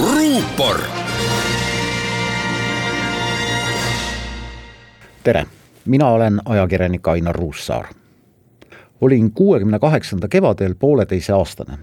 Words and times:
ruupor. 0.00 0.80
tere, 5.24 5.46
mina 5.84 6.08
olen 6.08 6.40
ajakirjanik 6.44 7.08
Ainar 7.08 7.34
Ruussaar. 7.34 7.84
olin 9.00 9.32
kuuekümne 9.32 9.78
kaheksanda 9.78 10.28
kevadel 10.28 10.74
pooleteiseaastane. 10.74 11.78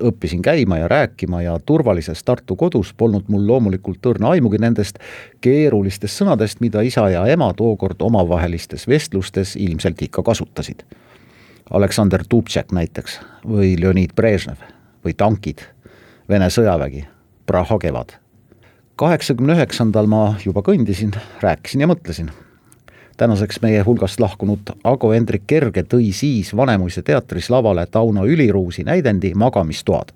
õppisin 0.00 0.42
käima 0.42 0.78
ja 0.78 0.88
rääkima 0.88 1.42
ja 1.42 1.58
turvalises 1.66 2.24
Tartu 2.24 2.56
kodus 2.56 2.94
polnud 2.94 3.22
mul 3.28 3.46
loomulikult 3.46 4.06
õrna 4.06 4.28
aimugi 4.28 4.58
nendest 4.58 4.98
keerulistest 5.40 6.22
sõnadest, 6.22 6.60
mida 6.60 6.80
isa 6.80 7.08
ja 7.10 7.26
ema 7.26 7.54
tookord 7.54 7.96
omavahelistes 8.00 8.88
vestlustes 8.88 9.56
ilmselt 9.56 10.02
ikka 10.02 10.22
kasutasid. 10.22 10.82
Aleksander 11.70 12.22
Dubtšek 12.30 12.72
näiteks 12.72 13.20
või 13.46 13.80
Leonid 13.80 14.14
Brežnev 14.16 14.62
või 15.04 15.14
tankid, 15.14 15.58
Vene 16.28 16.46
sõjavägi 16.50 17.06
Praha 17.52 17.78
kevad. 17.78 18.14
kaheksakümne 18.96 19.52
üheksandal 19.52 20.06
ma 20.08 20.20
juba 20.40 20.62
kõndisin, 20.64 21.10
rääkisin 21.42 21.80
ja 21.84 21.86
mõtlesin. 21.86 22.30
tänaseks 23.16 23.60
meie 23.60 23.82
hulgast 23.84 24.20
lahkunud 24.20 24.72
Ago 24.84 25.10
Hendrik 25.12 25.42
Kerge 25.46 25.82
tõi 25.82 26.14
siis 26.16 26.56
Vanemuise 26.56 27.02
teatris 27.02 27.50
lavale 27.50 27.84
Tauno 27.86 28.24
Üliruusi 28.24 28.84
näidendi 28.88 29.34
Magamistoad 29.34 30.14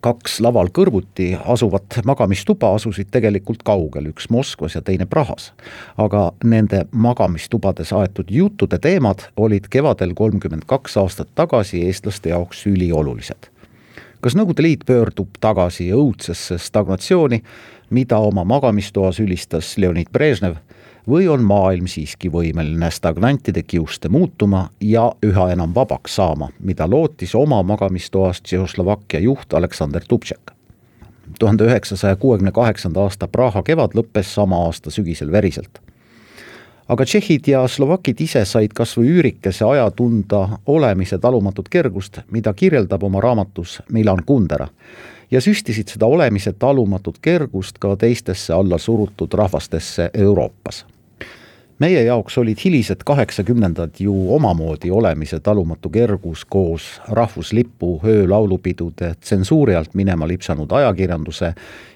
kaks 0.00 0.40
laval 0.40 0.72
kõrvuti 0.74 1.36
asuvat 1.54 2.00
magamistuba 2.04 2.74
asusid 2.74 3.12
tegelikult 3.14 3.62
kaugel, 3.62 4.10
üks 4.10 4.26
Moskvas 4.30 4.74
ja 4.74 4.82
teine 4.82 5.06
Prahas. 5.06 5.52
aga 5.96 6.32
nende 6.44 6.86
magamistubades 6.90 7.92
aetud 7.92 8.26
juttude 8.30 8.78
teemad 8.78 9.22
olid 9.36 9.70
kevadel 9.70 10.14
kolmkümmend 10.14 10.66
kaks 10.66 10.96
aastat 10.96 11.28
tagasi 11.34 11.86
eestlaste 11.86 12.34
jaoks 12.34 12.66
üliolulised 12.66 13.51
kas 14.22 14.36
Nõukogude 14.38 14.62
Liit 14.62 14.84
pöördub 14.86 15.34
tagasi 15.42 15.88
õudsesse 15.92 16.58
stagnatsiooni, 16.62 17.42
mida 17.90 18.20
oma 18.22 18.44
magamistoas 18.46 19.18
ülistas 19.20 19.74
Leonid 19.82 20.12
Brežnev, 20.14 20.60
või 21.08 21.26
on 21.28 21.42
maailm 21.42 21.88
siiski 21.90 22.30
võimeline 22.30 22.90
stagnantide 22.94 23.64
kiuste 23.66 24.08
muutuma 24.08 24.68
ja 24.80 25.08
üha 25.26 25.48
enam 25.52 25.74
vabaks 25.74 26.14
saama, 26.20 26.52
mida 26.62 26.86
lootis 26.86 27.34
oma 27.34 27.62
magamistoas 27.66 28.42
Tšehhoslovakkia 28.42 29.20
juht 29.20 29.54
Aleksander 29.54 30.02
Dubtšek. 30.10 30.52
tuhande 31.38 31.64
üheksasaja 31.64 32.16
kuuekümne 32.16 32.52
kaheksanda 32.52 33.00
aasta 33.00 33.28
Praha 33.28 33.62
kevad 33.62 33.96
lõppes 33.98 34.34
sama 34.34 34.64
aasta 34.66 34.90
sügisel 34.90 35.32
veriselt 35.32 35.82
aga 36.88 37.04
tšehhid 37.04 37.48
ja 37.48 37.68
slovakid 37.68 38.20
ise 38.20 38.44
said 38.44 38.74
kas 38.74 38.96
või 38.98 39.12
üürikese 39.16 39.64
aja 39.68 39.90
tunda 39.90 40.58
olemise 40.66 41.18
talumatut 41.18 41.68
kergust, 41.68 42.18
mida 42.30 42.52
kirjeldab 42.52 43.02
oma 43.02 43.20
raamatus 43.20 43.80
Milan 43.92 44.24
Kundera. 44.26 44.68
ja 45.30 45.40
süstisid 45.40 45.88
seda 45.88 46.06
olemise 46.06 46.52
talumatut 46.52 47.18
kergust 47.18 47.78
ka 47.78 47.96
teistesse 47.96 48.52
alla 48.52 48.78
surutud 48.78 49.32
rahvastesse 49.34 50.10
Euroopas. 50.14 50.86
meie 51.78 52.02
jaoks 52.02 52.38
olid 52.38 52.58
hilised 52.64 53.00
kaheksakümnendad 53.04 53.90
ju 53.98 54.34
omamoodi 54.34 54.90
olemise 54.90 55.40
talumatu 55.40 55.88
kergus 55.88 56.44
koos 56.44 57.00
rahvuslipu 57.08 58.00
öölaulupidude 58.04 59.14
tsensuuri 59.20 59.74
alt 59.76 59.94
minema 59.94 60.28
lipsanud 60.28 60.72
ajakirjanduse 60.72 61.54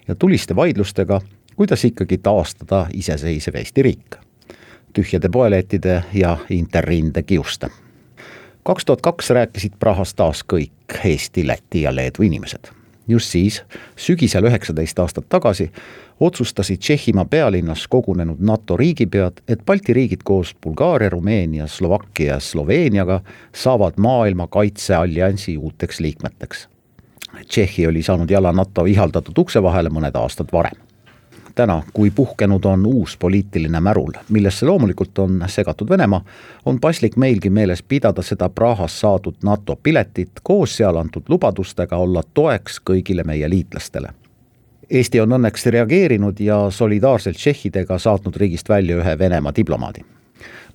ja 0.08 0.14
tuliste 0.14 0.56
vaidlustega, 0.56 1.20
kuidas 1.56 1.84
ikkagi 1.84 2.18
taastada 2.18 2.86
iseseisev 2.92 3.54
Eesti 3.54 3.82
riik 3.82 4.25
tühjade 4.96 5.28
poelettide 5.28 6.04
ja 6.14 6.36
Interrinde 6.50 7.22
kiuste. 7.22 7.68
kaks 8.62 8.84
tuhat 8.84 9.00
kaks 9.00 9.30
rääkisid 9.30 9.72
Prahas 9.78 10.14
taas 10.14 10.44
kõik 10.52 11.04
Eesti, 11.04 11.46
Läti 11.46 11.82
ja 11.82 11.94
Leedu 11.94 12.22
inimesed. 12.22 12.72
just 13.08 13.28
siis, 13.30 13.62
sügisel 13.96 14.44
üheksateist 14.44 14.98
aastat 14.98 15.28
tagasi, 15.28 15.70
otsustasid 16.20 16.78
Tšehhimaa 16.78 17.24
pealinnas 17.24 17.88
kogunenud 17.88 18.40
NATO 18.40 18.76
riigipead, 18.76 19.32
et 19.48 19.66
Balti 19.66 19.92
riigid 19.92 20.24
koos 20.24 20.56
Bulgaaria, 20.62 21.10
Rumeenia, 21.10 21.66
Slovakkia 21.66 22.32
ja 22.32 22.40
Sloveeniaga 22.40 23.20
saavad 23.54 23.94
maailma 23.96 24.46
kaitsealliansi 24.46 25.56
uuteks 25.56 26.00
liikmeteks. 26.00 26.68
Tšehhi 27.48 27.86
oli 27.86 28.02
saanud 28.02 28.30
jala 28.30 28.52
NATO 28.52 28.84
ihaldatud 28.84 29.38
ukse 29.38 29.62
vahele 29.62 29.88
mõned 29.88 30.16
aastad 30.16 30.48
varem 30.52 30.85
täna, 31.56 31.82
kui 31.92 32.10
puhkenud 32.10 32.64
on 32.64 32.86
uus 32.86 33.16
poliitiline 33.16 33.80
märul, 33.80 34.12
millesse 34.28 34.66
loomulikult 34.66 35.18
on 35.18 35.44
segatud 35.46 35.88
Venemaa, 35.88 36.24
on 36.64 36.80
paslik 36.80 37.16
meilgi 37.16 37.50
meeles 37.50 37.82
pidada 37.82 38.22
seda 38.22 38.48
Prahas 38.48 39.00
saadud 39.00 39.40
NATO 39.42 39.76
piletit 39.82 40.42
koos 40.42 40.76
seal 40.76 40.96
antud 40.96 41.28
lubadustega 41.28 41.96
olla 41.96 42.22
toeks 42.34 42.80
kõigile 42.90 43.24
meie 43.24 43.48
liitlastele. 43.50 44.12
Eesti 44.90 45.20
on 45.20 45.32
õnneks 45.38 45.66
reageerinud 45.74 46.40
ja 46.40 46.58
solidaarselt 46.70 47.36
tšehhidega 47.36 47.98
saatnud 47.98 48.36
riigist 48.36 48.68
välja 48.68 49.00
ühe 49.00 49.18
Venemaa 49.18 49.52
diplomaadi. 49.56 50.04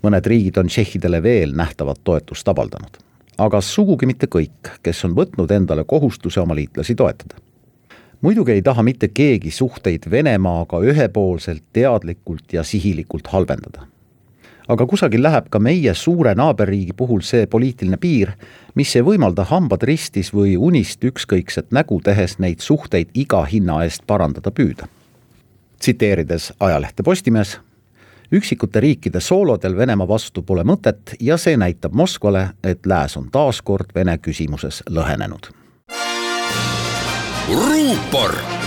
mõned 0.03 0.25
riigid 0.25 0.57
on 0.57 0.67
tšehhidele 0.67 1.23
veel 1.23 1.53
nähtavat 1.55 1.99
toetust 2.03 2.47
avaldanud, 2.47 2.97
aga 3.37 3.61
sugugi 3.61 4.05
mitte 4.05 4.27
kõik, 4.27 4.73
kes 4.83 5.05
on 5.05 5.15
võtnud 5.15 5.51
endale 5.51 5.83
kohustuse 5.83 6.41
oma 6.41 6.55
liitlasi 6.55 6.95
toetada 6.95 7.50
muidugi 8.21 8.51
ei 8.51 8.61
taha 8.61 8.83
mitte 8.83 9.07
keegi 9.07 9.51
suhteid 9.51 10.03
Venemaaga 10.11 10.79
ühepoolselt, 10.79 11.63
teadlikult 11.73 12.53
ja 12.53 12.63
sihilikult 12.63 13.27
halvendada. 13.27 13.87
aga 14.67 14.85
kusagil 14.87 15.23
läheb 15.23 15.49
ka 15.49 15.59
meie 15.59 15.93
suure 15.93 16.31
naaberriigi 16.35 16.93
puhul 16.93 17.19
see 17.27 17.47
poliitiline 17.47 17.97
piir, 17.97 18.29
mis 18.75 18.95
ei 18.95 19.01
võimalda 19.03 19.43
hambad 19.49 19.83
ristis 19.83 20.29
või 20.33 20.53
unist 20.57 21.03
ükskõikset 21.03 21.73
nägu 21.75 21.99
tehes 22.03 22.37
neid 22.39 22.59
suhteid 22.59 23.09
iga 23.13 23.43
hinna 23.45 23.83
eest 23.83 24.07
parandada 24.07 24.51
püüda. 24.51 24.87
tsiteerides 25.79 26.53
ajalehte 26.59 27.03
Postimees, 27.03 27.59
üksikute 28.31 28.79
riikide 28.79 29.19
soolodel 29.19 29.77
Venemaa 29.77 30.07
vastu 30.07 30.41
pole 30.41 30.63
mõtet 30.63 31.15
ja 31.19 31.37
see 31.37 31.57
näitab 31.57 31.93
Moskvale, 31.93 32.49
et 32.63 32.85
lääs 32.85 33.17
on 33.17 33.31
taas 33.31 33.61
kord 33.61 33.95
Vene 33.95 34.17
küsimuses 34.17 34.83
lõhenenud 34.89 35.60
ruupor 37.51 38.60